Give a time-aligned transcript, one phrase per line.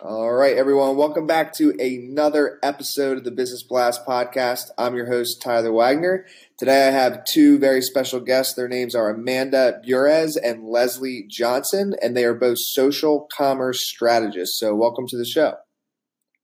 [0.00, 0.96] All right, everyone.
[0.96, 4.70] Welcome back to another episode of the Business Blast podcast.
[4.78, 6.24] I'm your host, Tyler Wagner.
[6.56, 8.54] Today I have two very special guests.
[8.54, 14.60] Their names are Amanda Burez and Leslie Johnson, and they are both social commerce strategists.
[14.60, 15.54] So, welcome to the show.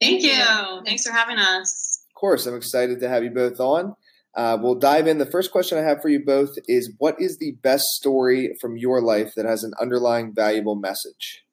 [0.00, 0.82] Thank you.
[0.86, 2.06] Thanks for having us.
[2.08, 3.96] Of course, I'm excited to have you both on.
[4.34, 5.18] Uh, we'll dive in.
[5.18, 8.78] The first question I have for you both is What is the best story from
[8.78, 11.44] your life that has an underlying valuable message?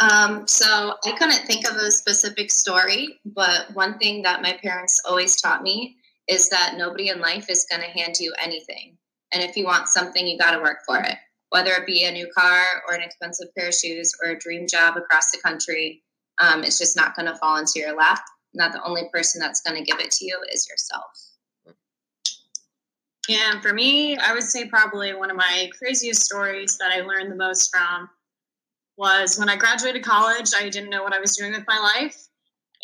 [0.00, 5.00] Um, so I couldn't think of a specific story, but one thing that my parents
[5.06, 8.96] always taught me is that nobody in life is going to hand you anything.
[9.32, 11.16] And if you want something, you got to work for it.
[11.50, 14.66] Whether it be a new car or an expensive pair of shoes or a dream
[14.66, 16.02] job across the country,
[16.38, 18.22] um, it's just not going to fall into your lap.
[18.54, 21.10] Not the only person that's going to give it to you is yourself.
[23.28, 27.30] Yeah, for me, I would say probably one of my craziest stories that I learned
[27.30, 28.08] the most from
[29.00, 32.16] was when I graduated college, I didn't know what I was doing with my life.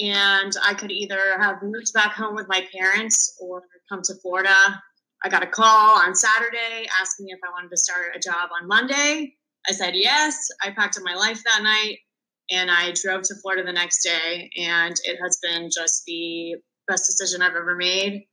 [0.00, 4.56] And I could either have moved back home with my parents or come to Florida.
[5.22, 8.66] I got a call on Saturday asking if I wanted to start a job on
[8.66, 9.34] Monday.
[9.68, 10.48] I said yes.
[10.62, 11.98] I packed up my life that night
[12.50, 14.50] and I drove to Florida the next day.
[14.56, 16.54] And it has been just the
[16.88, 18.24] best decision I've ever made.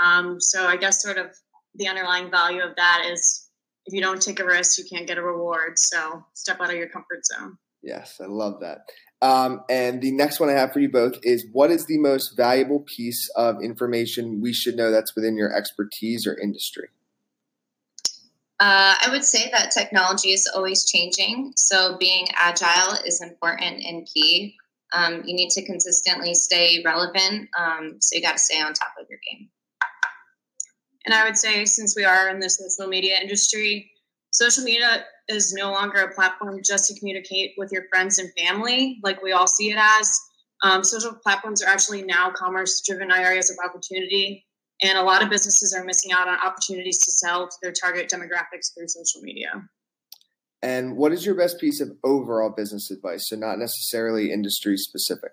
[0.00, 1.26] Um, so I guess sort of
[1.74, 3.41] the underlying value of that is
[3.86, 5.78] if you don't take a risk, you can't get a reward.
[5.78, 7.58] So step out of your comfort zone.
[7.82, 8.88] Yes, I love that.
[9.20, 12.36] Um, and the next one I have for you both is what is the most
[12.36, 16.88] valuable piece of information we should know that's within your expertise or industry?
[18.58, 21.52] Uh, I would say that technology is always changing.
[21.56, 24.56] So being agile is important and key.
[24.92, 27.48] Um, you need to consistently stay relevant.
[27.58, 29.48] Um, so you got to stay on top of your game.
[31.04, 33.90] And I would say, since we are in the social media industry,
[34.30, 38.98] social media is no longer a platform just to communicate with your friends and family,
[39.02, 40.20] like we all see it as.
[40.62, 44.46] Um, social platforms are actually now commerce driven areas of opportunity.
[44.82, 48.08] And a lot of businesses are missing out on opportunities to sell to their target
[48.08, 49.50] demographics through social media.
[50.60, 53.28] And what is your best piece of overall business advice?
[53.28, 55.32] So, not necessarily industry specific.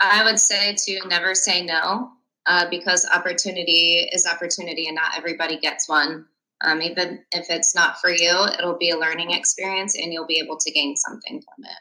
[0.00, 2.12] I would say to never say no
[2.46, 6.26] uh, because opportunity is opportunity and not everybody gets one.
[6.62, 10.40] Um, even if it's not for you, it'll be a learning experience and you'll be
[10.42, 11.78] able to gain something from it.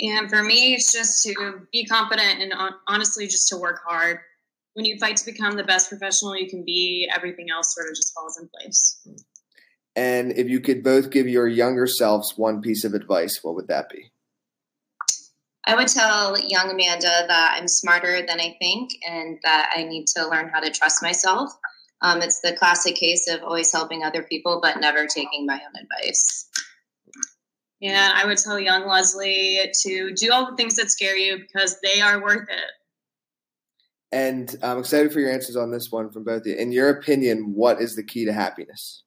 [0.00, 2.52] And for me, it's just to be confident and
[2.88, 4.18] honestly just to work hard.
[4.74, 7.94] When you fight to become the best professional you can be, everything else sort of
[7.94, 9.06] just falls in place.
[9.94, 13.68] And if you could both give your younger selves one piece of advice, what would
[13.68, 14.10] that be?
[15.66, 20.06] I would tell young Amanda that I'm smarter than I think and that I need
[20.08, 21.50] to learn how to trust myself.
[22.02, 25.82] Um, it's the classic case of always helping other people, but never taking my own
[25.82, 26.50] advice.
[27.80, 31.78] Yeah, I would tell young Leslie to do all the things that scare you because
[31.82, 32.70] they are worth it.
[34.12, 36.54] And I'm excited for your answers on this one from both of you.
[36.54, 39.02] In your opinion, what is the key to happiness?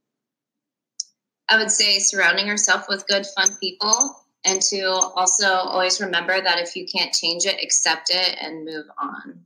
[1.50, 4.16] I would say surrounding yourself with good, fun people
[4.46, 8.86] and to also always remember that if you can't change it, accept it and move
[8.98, 9.46] on.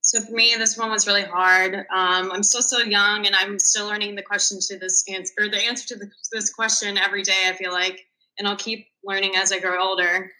[0.00, 1.74] So for me, this one was really hard.
[1.74, 5.48] Um, I'm still so young, and I'm still learning the question to this answer, or
[5.48, 7.44] the answer to the, this question every day.
[7.46, 8.04] I feel like,
[8.38, 10.30] and I'll keep learning as I grow older.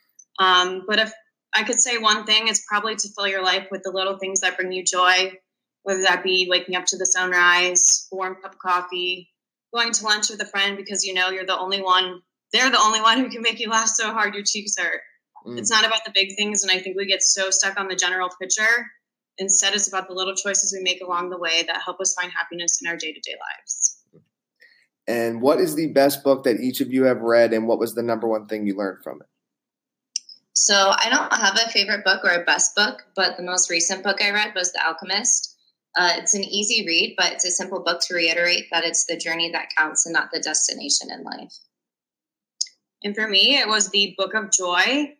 [0.40, 1.12] Um, but if
[1.54, 4.40] I could say one thing, it's probably to fill your life with the little things
[4.40, 5.32] that bring you joy,
[5.84, 9.30] whether that be waking up to the sunrise, warm cup of coffee,
[9.72, 12.20] going to lunch with a friend because you know you're the only one
[12.52, 15.00] they're the only one who can make you laugh so hard your cheeks hurt.
[15.46, 15.58] Mm.
[15.58, 17.96] It's not about the big things, and I think we get so stuck on the
[17.96, 18.86] general picture.
[19.38, 22.30] Instead, it's about the little choices we make along the way that help us find
[22.32, 23.98] happiness in our day to day lives.
[25.08, 27.94] And what is the best book that each of you have read, and what was
[27.94, 29.26] the number one thing you learned from it?
[30.54, 34.04] So, I don't have a favorite book or a best book, but the most recent
[34.04, 35.56] book I read was The Alchemist.
[35.96, 39.16] Uh, it's an easy read, but it's a simple book to reiterate that it's the
[39.16, 41.52] journey that counts and not the destination in life.
[43.04, 45.14] And for me, it was the Book of Joy,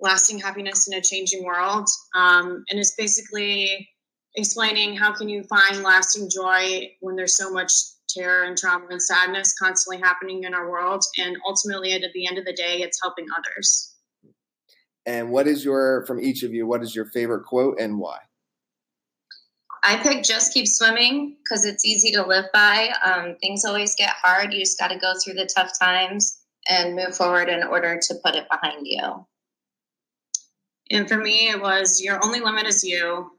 [0.00, 1.88] Lasting Happiness in a Changing World.
[2.14, 3.88] Um, and it's basically
[4.36, 7.72] explaining how can you find lasting joy when there's so much
[8.08, 11.02] terror and trauma and sadness constantly happening in our world.
[11.18, 13.94] And ultimately, at the end of the day, it's helping others.
[15.06, 18.18] And what is your, from each of you, what is your favorite quote and why?
[19.82, 22.90] I pick just keep swimming because it's easy to live by.
[23.04, 24.54] Um, things always get hard.
[24.54, 26.38] You just got to go through the tough times
[26.68, 29.26] and move forward in order to put it behind you.
[30.90, 33.30] And for me, it was your only limit is you.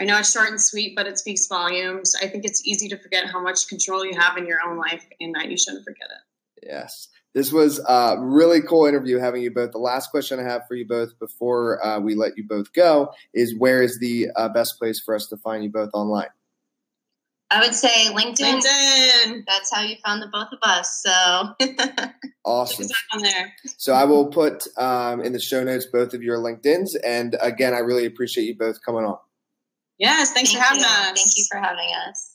[0.00, 2.14] I know it's short and sweet, but it speaks volumes.
[2.20, 5.04] I think it's easy to forget how much control you have in your own life
[5.20, 6.66] and that you shouldn't forget it.
[6.66, 7.08] Yes.
[7.34, 9.72] This was a really cool interview having you both.
[9.72, 13.10] The last question I have for you both before uh, we let you both go
[13.32, 16.28] is where is the uh, best place for us to find you both online?
[17.50, 18.60] I would say LinkedIn.
[18.60, 19.44] LinkedIn.
[19.46, 21.02] That's how you found the both of us.
[21.02, 21.54] So
[22.44, 22.86] awesome.
[23.12, 23.52] on there.
[23.78, 26.94] So I will put um, in the show notes both of your LinkedIn's.
[26.96, 29.18] And again, I really appreciate you both coming on.
[29.98, 30.86] Yes, thanks Thank for having you.
[30.86, 31.04] us.
[31.06, 32.31] Thank you for having us.